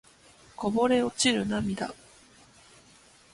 [0.55, 1.93] こぼれ落ちる涙